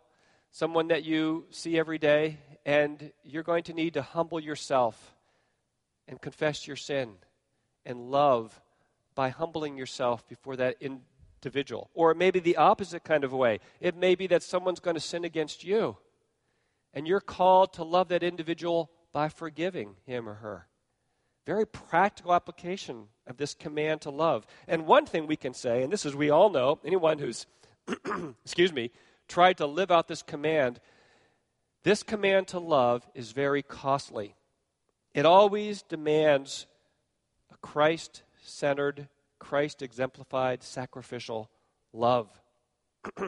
[0.52, 5.16] someone that you see every day, and you're going to need to humble yourself
[6.06, 7.12] and confess your sin
[7.86, 8.60] and love
[9.20, 11.90] by humbling yourself before that individual.
[11.94, 13.60] Or it may be the opposite kind of way.
[13.82, 15.98] It may be that someone's going to sin against you
[16.94, 20.68] and you're called to love that individual by forgiving him or her.
[21.46, 24.48] Very practical application of this command to love.
[24.70, 27.46] And one thing we can say, and this is we all know, anyone who's,
[28.46, 28.90] excuse me,
[29.28, 30.80] tried to live out this command,
[31.84, 34.38] this command to love is very costly.
[35.14, 36.68] It always demands
[37.52, 39.08] a Christ centered,
[39.40, 41.50] Christ exemplified, sacrificial
[41.94, 42.30] love.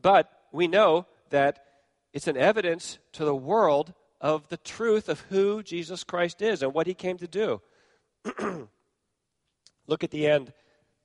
[0.00, 1.64] but we know that
[2.12, 6.74] it's an evidence to the world of the truth of who Jesus Christ is and
[6.74, 7.60] what he came to do.
[9.86, 10.52] Look at the end.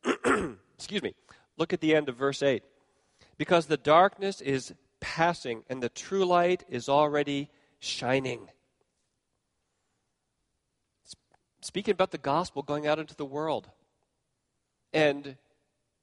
[0.75, 1.15] Excuse me.
[1.57, 2.63] Look at the end of verse 8.
[3.37, 8.49] Because the darkness is passing and the true light is already shining.
[11.65, 13.67] Speaking about the gospel going out into the world.
[14.93, 15.35] And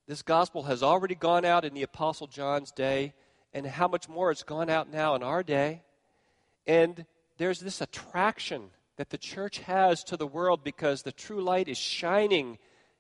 [0.09, 3.15] this gospel has already gone out in the Apostle John's day
[3.55, 5.83] and how much more it's gone out now in our day.
[6.67, 7.07] And
[7.39, 11.79] there's this attraction that the church has to the world because the true light is
[11.79, 12.59] shining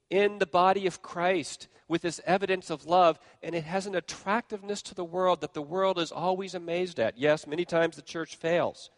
[0.09, 4.83] in the body of Christ with this evidence of love, and it has an attractiveness
[4.83, 7.19] to the world that the world is always amazed at.
[7.19, 8.93] Yes, many times the church fails,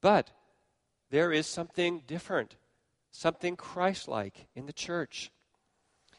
[0.00, 0.32] but
[1.10, 2.56] there is something different,
[3.10, 5.30] something Christ like in the church.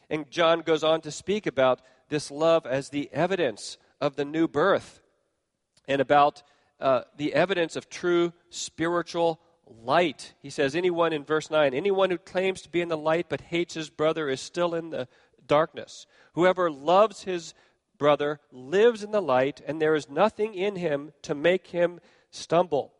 [0.08, 4.48] And John goes on to speak about this love as the evidence of the new
[4.48, 5.00] birth
[5.86, 6.42] and about
[6.80, 10.34] uh, the evidence of true spiritual light.
[10.40, 13.40] He says, anyone in verse 9, anyone who claims to be in the light but
[13.40, 15.06] hates his brother is still in the
[15.46, 16.06] darkness.
[16.34, 17.54] Whoever loves his
[17.98, 22.00] brother lives in the light, and there is nothing in him to make him
[22.30, 22.94] stumble.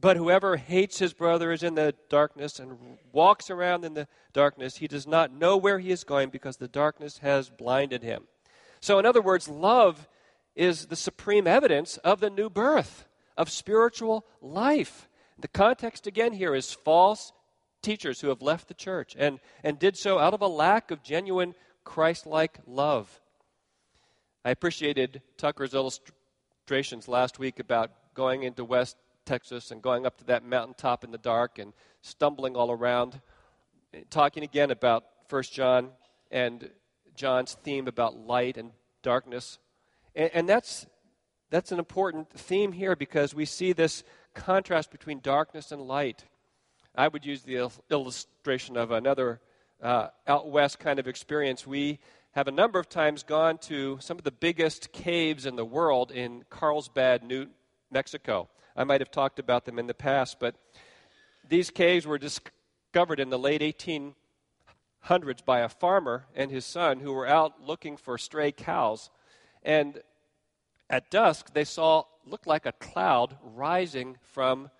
[0.00, 4.76] But whoever hates his brother is in the darkness and walks around in the darkness.
[4.76, 8.24] He does not know where he is going because the darkness has blinded him.
[8.80, 10.08] So, in other words, love
[10.54, 15.08] is the supreme evidence of the new birth, of spiritual life.
[15.38, 17.32] The context again here is false
[17.82, 21.02] teachers who have left the church and, and did so out of a lack of
[21.02, 21.54] genuine
[21.84, 23.20] Christ like love.
[24.44, 30.24] I appreciated Tucker's illustrations last week about going into West Texas and going up to
[30.24, 33.20] that mountaintop in the dark and stumbling all around,
[34.10, 35.90] talking again about First John
[36.30, 36.70] and
[37.14, 39.58] John's theme about light and darkness.
[40.14, 40.86] And, and that's,
[41.50, 46.24] that's an important theme here because we see this contrast between darkness and light.
[46.94, 49.40] I would use the illustration of another
[49.82, 51.66] uh, out west kind of experience.
[51.66, 51.98] We
[52.32, 56.10] have a number of times gone to some of the biggest caves in the world
[56.10, 57.46] in Carlsbad, New
[57.90, 58.48] Mexico.
[58.76, 60.56] I might have talked about them in the past, but
[61.48, 67.12] these caves were discovered in the late 1800s by a farmer and his son who
[67.12, 69.10] were out looking for stray cows.
[69.62, 70.02] And
[70.90, 74.70] at dusk, they saw, looked like a cloud rising from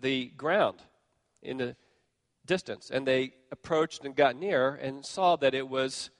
[0.00, 0.80] the ground
[1.42, 1.76] in the
[2.46, 2.90] distance.
[2.90, 6.10] And they approached and got near and saw that it was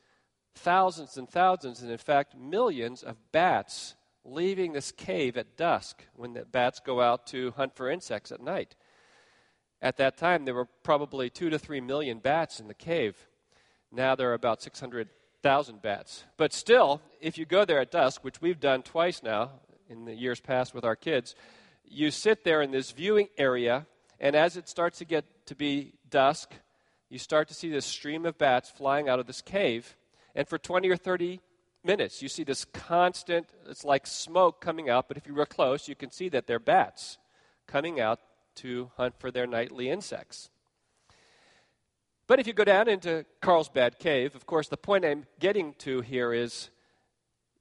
[0.54, 6.32] thousands and thousands, and in fact, millions of bats leaving this cave at dusk when
[6.32, 8.74] the bats go out to hunt for insects at night.
[9.82, 13.28] At that time, there were probably two to three million bats in the cave.
[13.92, 15.08] Now there are about 600
[15.44, 16.24] thousand bats.
[16.38, 19.50] But still, if you go there at dusk, which we've done twice now
[19.90, 21.34] in the years past with our kids,
[21.84, 23.86] you sit there in this viewing area,
[24.18, 26.54] and as it starts to get to be dusk,
[27.10, 29.96] you start to see this stream of bats flying out of this cave.
[30.34, 31.40] And for 20 or 30
[31.84, 35.88] minutes, you see this constant, it's like smoke coming out, but if you look close,
[35.88, 37.18] you can see that they're bats
[37.66, 38.20] coming out
[38.56, 40.50] to hunt for their nightly insects.
[42.26, 46.00] But if you go down into Carlsbad Cave, of course, the point I'm getting to
[46.00, 46.70] here is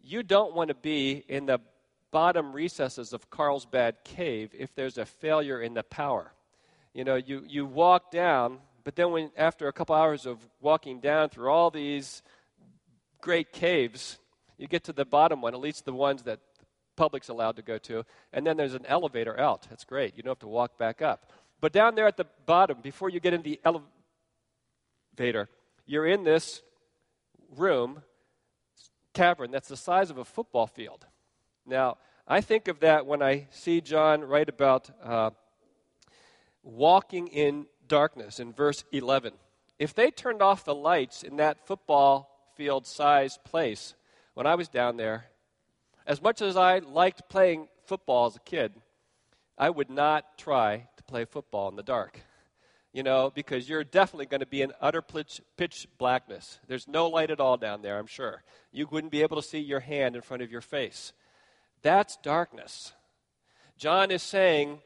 [0.02, 1.60] you don't want to be in the
[2.12, 6.32] bottom recesses of Carlsbad Cave if there's a failure in the power.
[6.94, 11.00] You know, you, you walk down, but then when, after a couple hours of walking
[11.00, 12.22] down through all these
[13.24, 14.20] great caves,
[14.58, 16.66] you get to the bottom one, at least the ones that the
[16.98, 19.66] public's allowed to go to, and then there's an elevator out.
[19.70, 20.16] That's great.
[20.16, 21.32] You don't have to walk back up.
[21.62, 25.48] But down there at the bottom, before you get in the elevator,
[25.86, 26.62] you're in this
[27.56, 28.04] room,
[29.14, 31.06] cavern, that's the size of a football field.
[31.66, 35.30] Now, I think of that when I see John write about uh,
[36.62, 39.34] walking in darkness in verse 11.
[39.80, 43.96] If they turned off the lights in that football field sized place
[44.34, 45.26] when I was down there,
[46.06, 48.74] as much as I liked playing football as a kid,
[49.58, 52.22] I would not try to play football in the dark
[52.94, 56.60] you know, because you're definitely going to be in utter pitch, pitch blackness.
[56.68, 58.44] There's no light at all down there, I'm sure.
[58.72, 61.12] You wouldn't be able to see your hand in front of your face.
[61.82, 62.94] That's darkness.
[63.78, 64.80] John is saying,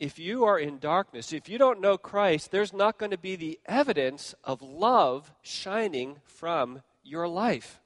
[0.00, 3.36] if you are in darkness, if you don't know Christ, there's not going to be
[3.36, 7.80] the evidence of love shining from your life.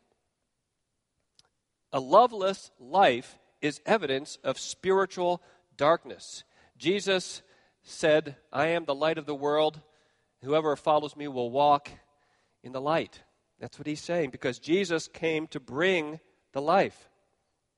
[1.93, 5.43] A loveless life is evidence of spiritual
[5.77, 6.45] darkness.
[6.79, 7.43] Jesus
[7.83, 9.81] said, I am the light of the world.
[10.43, 11.91] Whoever follows me will walk
[12.63, 13.23] in the light.
[13.59, 16.21] That's what he's saying because Jesus came to bring
[16.53, 17.09] the life,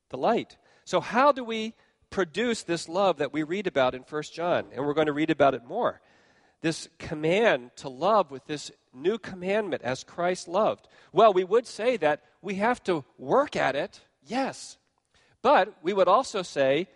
[0.09, 0.57] the light.
[0.85, 1.73] So, how do we
[2.09, 4.65] produce this love that we read about in 1 John?
[4.73, 6.01] And we're going to read about it more.
[6.61, 10.87] This command to love with this new commandment as Christ loved.
[11.13, 14.77] Well, we would say that we have to work at it, yes.
[15.41, 16.87] But we would also say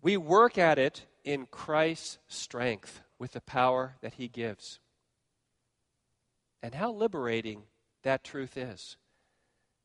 [0.00, 4.78] we work at it in Christ's strength with the power that he gives.
[6.62, 7.62] And how liberating
[8.02, 8.96] that truth is.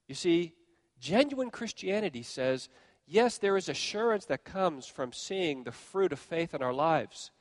[0.08, 0.54] You see,
[1.00, 2.70] genuine Christianity says,
[3.10, 7.32] yes, there is assurance that comes from seeing the fruit of faith in our lives.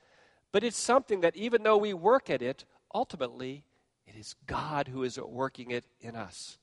[0.50, 3.64] But it's something that even though we work at it, ultimately,
[4.06, 6.58] it is God who is working it in us.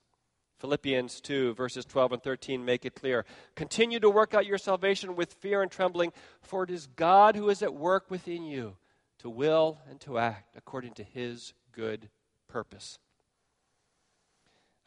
[0.58, 3.26] Philippians 2, verses 12 and 13 make it clear.
[3.56, 7.50] Continue to work out your salvation with fear and trembling, for it is God who
[7.50, 8.78] is at work within you
[9.20, 12.10] to will and to act according to his good
[12.48, 12.98] purpose.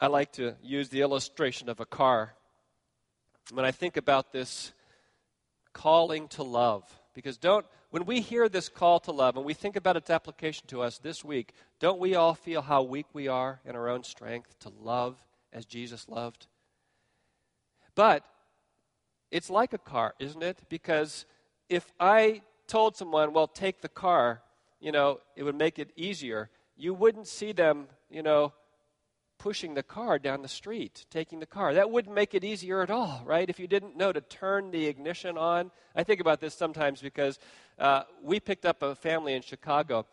[0.01, 2.33] I like to use the illustration of a car
[3.51, 4.73] when I think about this
[5.73, 6.83] calling to love.
[7.13, 10.67] Because don't, when we hear this call to love and we think about its application
[10.67, 14.03] to us this week, don't we all feel how weak we are in our own
[14.03, 15.17] strength to love
[15.51, 16.47] as Jesus loved.
[17.95, 18.23] But
[19.31, 20.59] it's like a car, isn't it?
[20.69, 21.25] Because
[21.67, 24.41] if I told someone, well, take the car,
[24.79, 28.53] you know, it would make it easier, you wouldn't see them, you know,
[29.39, 31.73] pushing the car down the street, taking the car.
[31.73, 33.49] That wouldn't make it easier at all, right?
[33.49, 35.71] If you didn't know to turn the ignition on.
[35.95, 37.39] I think about this sometimes because
[37.79, 40.05] uh, we picked up a family in Chicago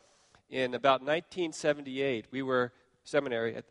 [0.48, 2.26] in about 1978.
[2.30, 2.72] We were
[3.04, 3.64] seminary at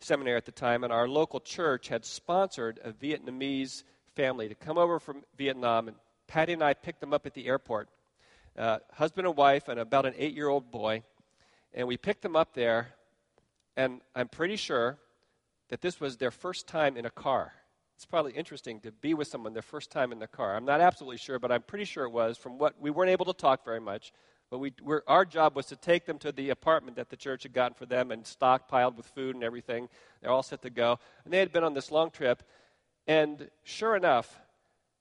[0.00, 3.82] seminary at the time, and our local church had sponsored a Vietnamese
[4.14, 5.88] family to come over from Vietnam.
[5.88, 5.96] And
[6.26, 7.88] Patty and I picked them up at the airport,
[8.58, 11.02] uh, husband and wife, and about an eight year old boy.
[11.72, 12.88] And we picked them up there,
[13.76, 14.98] and I'm pretty sure
[15.68, 17.52] that this was their first time in a car.
[17.96, 20.54] It's probably interesting to be with someone their first time in the car.
[20.54, 22.36] I'm not absolutely sure, but I'm pretty sure it was.
[22.36, 24.12] From what we weren't able to talk very much,
[24.50, 24.72] but we,
[25.06, 27.86] our job was to take them to the apartment that the church had gotten for
[27.86, 29.88] them and stockpiled with food and everything.
[30.20, 30.98] They're all set to go.
[31.24, 32.42] And they had been on this long trip.
[33.06, 34.38] And sure enough,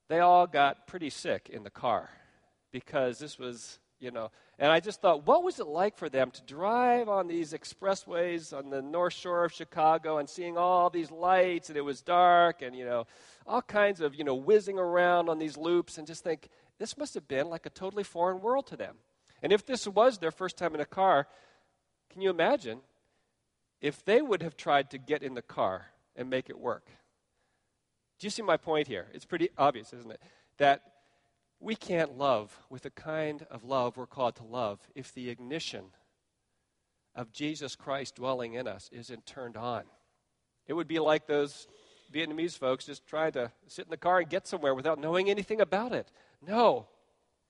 [0.07, 2.09] they all got pretty sick in the car
[2.71, 4.31] because this was, you know.
[4.59, 8.57] And I just thought, what was it like for them to drive on these expressways
[8.57, 12.61] on the north shore of Chicago and seeing all these lights and it was dark
[12.61, 13.05] and, you know,
[13.45, 17.13] all kinds of, you know, whizzing around on these loops and just think, this must
[17.13, 18.95] have been like a totally foreign world to them.
[19.41, 21.27] And if this was their first time in a car,
[22.11, 22.79] can you imagine
[23.81, 26.89] if they would have tried to get in the car and make it work?
[28.19, 29.07] Do you see my point here?
[29.13, 30.21] It's pretty obvious, isn't it?
[30.57, 30.81] That
[31.65, 35.85] we can't love with the kind of love we're called to love if the ignition
[37.15, 39.81] of Jesus Christ dwelling in us isn't turned on.
[40.67, 41.67] It would be like those
[42.13, 45.59] Vietnamese folks just trying to sit in the car and get somewhere without knowing anything
[45.59, 46.07] about it.
[46.45, 46.85] No.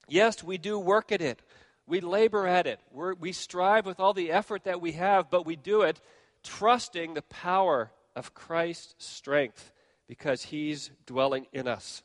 [0.08, 1.42] Yes, we do work at it.
[1.86, 2.80] We labor at it.
[2.90, 6.00] We're, we strive with all the effort that we have, but we do it
[6.42, 9.72] trusting the power of Christ's strength
[10.08, 12.02] because He's dwelling in us.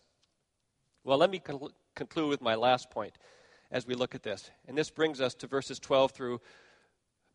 [1.06, 3.18] Well, let me con- conclude with my last point
[3.72, 4.52] as we look at this.
[4.68, 6.42] And this brings us to verses 12 through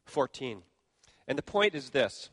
[0.05, 0.63] 14.
[1.27, 2.31] And the point is this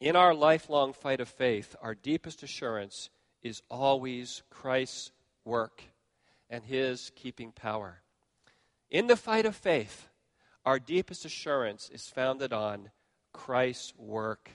[0.00, 3.10] In our lifelong fight of faith, our deepest assurance
[3.42, 5.12] is always Christ's
[5.44, 5.82] work
[6.50, 8.02] and His keeping power.
[8.90, 10.08] In the fight of faith,
[10.64, 12.90] our deepest assurance is founded on
[13.32, 14.50] Christ's work,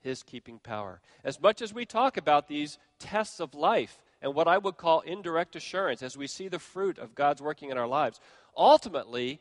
[0.00, 1.00] His keeping power.
[1.22, 5.00] As much as we talk about these tests of life, and what I would call
[5.00, 8.20] indirect assurance as we see the fruit of God's working in our lives.
[8.56, 9.40] Ultimately,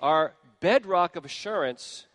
[0.00, 2.06] our bedrock of assurance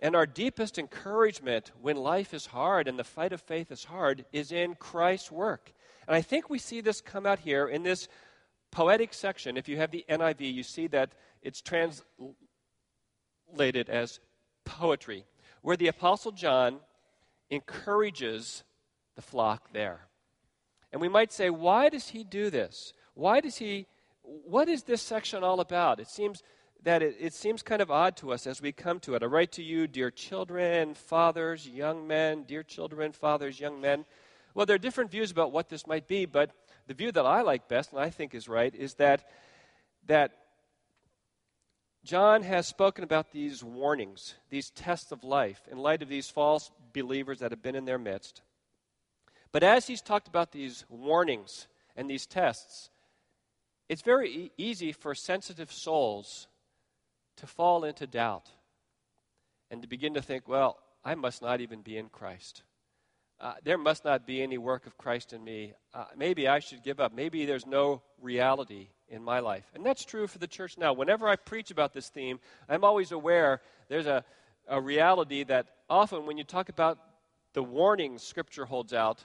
[0.00, 4.24] and our deepest encouragement when life is hard and the fight of faith is hard
[4.32, 5.72] is in Christ's work.
[6.06, 8.08] And I think we see this come out here in this
[8.70, 9.56] poetic section.
[9.56, 12.34] If you have the NIV, you see that it's translated
[13.88, 14.20] as
[14.64, 15.24] poetry,
[15.62, 16.80] where the Apostle John
[17.50, 18.62] encourages
[19.16, 20.06] the flock there.
[20.92, 22.92] And we might say, why does he do this?
[23.14, 23.86] Why does he,
[24.22, 26.00] what is this section all about?
[26.00, 26.42] It seems
[26.82, 29.22] that it, it, seems kind of odd to us as we come to it.
[29.22, 34.04] I write to you, dear children, fathers, young men, dear children, fathers, young men.
[34.54, 36.50] Well, there are different views about what this might be, but
[36.86, 39.28] the view that I like best and I think is right is that,
[40.06, 40.32] that
[42.02, 46.70] John has spoken about these warnings, these tests of life, in light of these false
[46.92, 48.42] believers that have been in their midst.
[49.52, 52.90] But as he's talked about these warnings and these tests,
[53.88, 56.46] it's very e- easy for sensitive souls
[57.36, 58.50] to fall into doubt
[59.70, 62.62] and to begin to think, well, I must not even be in Christ.
[63.40, 65.72] Uh, there must not be any work of Christ in me.
[65.94, 67.14] Uh, maybe I should give up.
[67.14, 69.64] Maybe there's no reality in my life.
[69.74, 70.92] And that's true for the church now.
[70.92, 72.38] Whenever I preach about this theme,
[72.68, 74.24] I'm always aware there's a,
[74.68, 76.98] a reality that often when you talk about
[77.54, 79.24] the warnings Scripture holds out,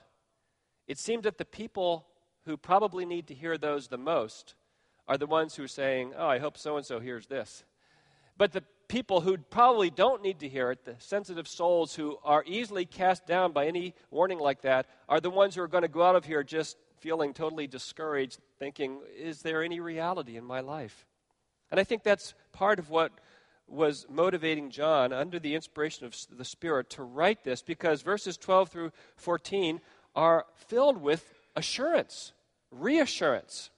[0.87, 2.05] it seems that the people
[2.45, 4.55] who probably need to hear those the most
[5.07, 7.63] are the ones who are saying, Oh, I hope so and so hears this.
[8.37, 12.43] But the people who probably don't need to hear it, the sensitive souls who are
[12.45, 15.87] easily cast down by any warning like that, are the ones who are going to
[15.87, 20.59] go out of here just feeling totally discouraged, thinking, Is there any reality in my
[20.59, 21.05] life?
[21.71, 23.11] And I think that's part of what
[23.67, 28.69] was motivating John, under the inspiration of the Spirit, to write this because verses 12
[28.69, 29.81] through 14
[30.15, 32.33] are filled with assurance,
[32.71, 33.69] reassurance.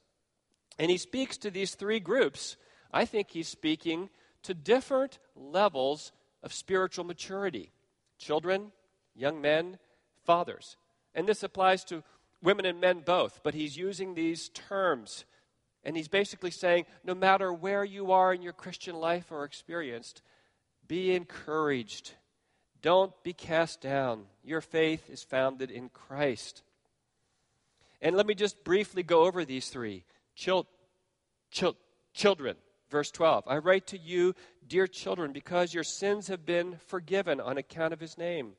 [0.80, 2.58] And he speaks to these three groups.
[2.92, 4.10] I think he's speaking
[4.44, 6.12] to different levels
[6.44, 7.72] of spiritual maturity
[8.20, 8.72] children,
[9.16, 9.78] young men,
[10.26, 10.76] fathers.
[11.14, 12.04] And this applies to
[12.42, 15.26] women and men both, but he's using these terms.
[15.84, 20.22] And he's basically saying no matter where you are in your Christian life or experienced,
[20.88, 22.14] be encouraged
[22.88, 24.24] don't be cast down.
[24.46, 26.64] Your faith is founded in Christ.
[28.02, 30.06] And let me just briefly go over these three.
[30.36, 30.66] Chil-
[31.52, 31.76] chil-
[32.14, 32.56] children,
[32.90, 33.44] verse 12.
[33.46, 34.36] I write to you,
[34.66, 38.54] dear children, because your sins have been forgiven on account of his name.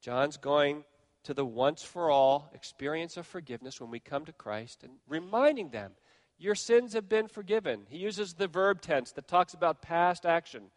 [0.00, 0.82] John's going
[1.22, 5.70] to the once for all experience of forgiveness when we come to Christ and reminding
[5.70, 5.92] them,
[6.36, 7.86] your sins have been forgiven.
[7.88, 10.72] He uses the verb tense that talks about past action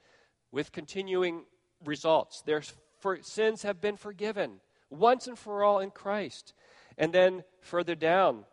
[0.51, 1.45] with continuing
[1.83, 2.43] results.
[2.43, 2.61] Their
[3.01, 6.53] for, sins have been forgiven once and for all in Christ.
[6.97, 8.45] And then further down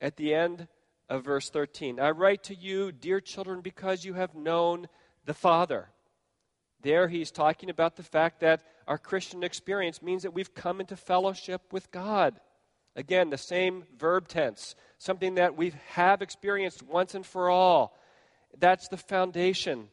[0.00, 0.68] at the end
[1.08, 4.88] of verse 13 I write to you, dear children, because you have known
[5.24, 5.88] the Father.
[6.82, 10.96] There he's talking about the fact that our Christian experience means that we've come into
[10.96, 12.40] fellowship with God.
[12.94, 17.96] Again, the same verb tense, something that we have experienced once and for all.
[18.58, 19.88] That's the foundation.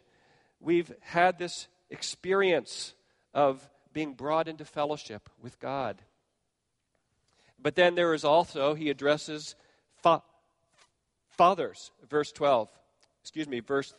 [0.60, 2.94] We've had this experience
[3.34, 6.02] of being brought into fellowship with God.
[7.58, 9.56] But then there is also, he addresses
[10.04, 10.22] fa-
[11.32, 12.68] fathers, verse 12.
[13.22, 13.96] Excuse me, verse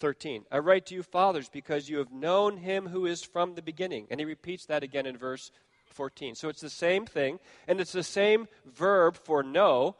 [0.00, 0.44] 13.
[0.52, 4.06] I write to you, fathers, because you have known him who is from the beginning.
[4.10, 5.50] And he repeats that again in verse
[5.86, 6.34] 14.
[6.34, 9.96] So it's the same thing, and it's the same verb for know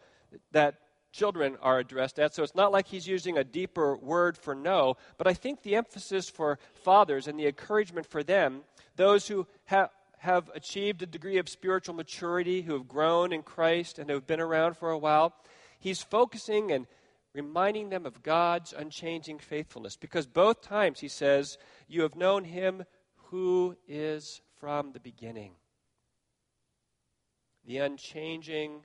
[0.52, 0.74] that
[1.18, 2.32] children are addressed at.
[2.34, 5.74] So it's not like he's using a deeper word for know, but I think the
[5.74, 8.62] emphasis for fathers and the encouragement for them,
[8.94, 13.98] those who ha- have achieved a degree of spiritual maturity, who have grown in Christ
[13.98, 15.34] and have been around for a while,
[15.80, 16.86] he's focusing and
[17.34, 19.96] reminding them of God's unchanging faithfulness.
[19.96, 21.58] Because both times he says,
[21.88, 22.84] You have known him
[23.30, 25.52] who is from the beginning.
[27.66, 28.84] The unchanging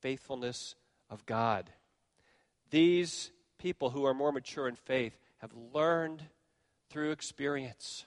[0.00, 0.74] faithfulness
[1.12, 1.70] of God.
[2.70, 6.24] These people who are more mature in faith have learned
[6.88, 8.06] through experience,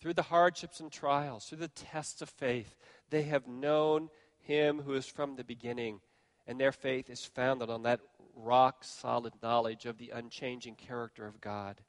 [0.00, 2.76] through the hardships and trials, through the tests of faith.
[3.10, 6.00] They have known him who is from the beginning,
[6.46, 8.00] and their faith is founded on that
[8.36, 11.80] rock solid knowledge of the unchanging character of God.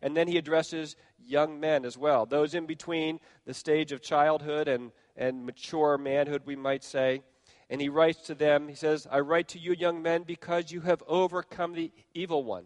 [0.00, 4.68] And then he addresses young men as well, those in between the stage of childhood
[4.68, 7.22] and, and mature manhood, we might say.
[7.70, 10.80] And he writes to them, he says, I write to you, young men, because you
[10.80, 12.64] have overcome the evil one.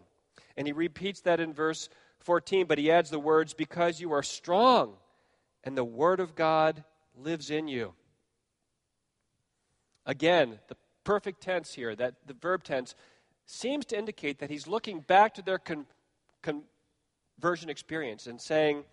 [0.57, 1.89] And he repeats that in verse
[2.21, 4.95] 14, but he adds the words, because you are strong
[5.63, 6.83] and the word of God
[7.15, 7.93] lives in you.
[10.07, 12.95] Again, the perfect tense here, that the verb tense,
[13.45, 15.85] seems to indicate that he's looking back to their con-
[16.41, 18.83] conversion experience and saying,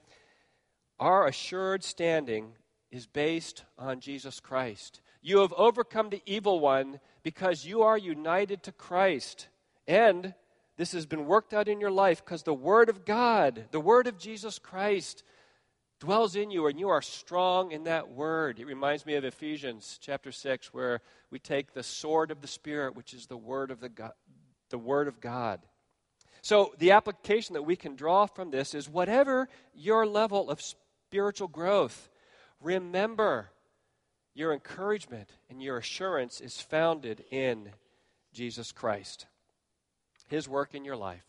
[1.01, 2.53] Our assured standing
[2.91, 5.01] is based on Jesus Christ.
[5.23, 9.49] You have overcome the evil one because you are united to Christ.
[9.87, 10.35] And
[10.77, 14.09] this has been worked out in your life because the Word of God, the Word
[14.09, 15.23] of Jesus Christ,
[16.01, 18.59] dwells in you and you are strong in that Word.
[18.59, 21.01] It reminds me of Ephesians chapter 6, where
[21.31, 24.13] we take the sword of the Spirit, which is the Word of, the God,
[24.73, 25.61] the word of God.
[26.41, 31.47] So, the application that we can draw from this is whatever your level of spiritual
[31.47, 32.11] growth,
[32.61, 33.51] remember
[34.35, 37.71] your encouragement and your assurance is founded in
[38.33, 39.27] Jesus Christ,
[40.27, 41.27] His work in your life,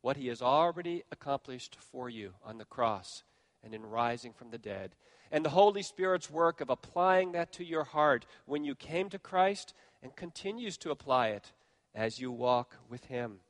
[0.00, 3.22] what He has already accomplished for you on the cross
[3.62, 4.94] and in rising from the dead,
[5.30, 9.18] and the Holy Spirit's work of applying that to your heart when you came to
[9.18, 9.72] Christ
[10.02, 11.52] and continues to apply it
[11.94, 13.40] as you walk with Him.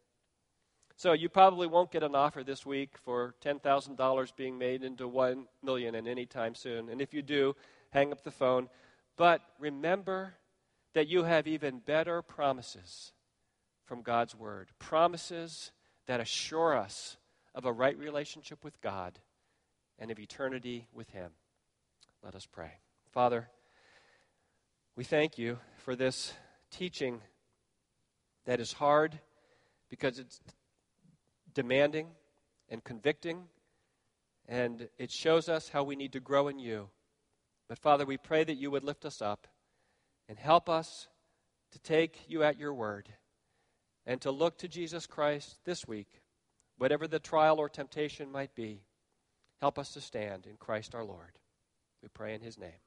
[0.96, 5.46] So you probably won't get an offer this week for $10,000 being made into 1
[5.62, 6.88] million in any time soon.
[6.88, 7.56] And if you do,
[7.92, 8.68] hang up the phone.
[9.16, 10.34] But remember
[10.94, 13.12] that you have even better promises
[13.84, 14.70] from God's word.
[14.78, 15.72] Promises
[16.06, 17.16] that assure us
[17.54, 19.18] of a right relationship with God
[19.98, 21.32] and of eternity with him.
[22.22, 22.72] Let us pray.
[23.10, 23.48] Father,
[24.96, 26.32] we thank you for this
[26.70, 27.20] teaching
[28.46, 29.18] that is hard
[29.88, 30.40] because it's
[31.54, 32.08] demanding
[32.68, 33.44] and convicting,
[34.48, 36.88] and it shows us how we need to grow in you.
[37.68, 39.46] But Father, we pray that you would lift us up
[40.28, 41.08] and help us
[41.72, 43.08] to take you at your word
[44.06, 46.20] and to look to Jesus Christ this week,
[46.76, 48.82] whatever the trial or temptation might be.
[49.60, 51.38] Help us to stand in Christ our Lord.
[52.02, 52.80] We pray in his name.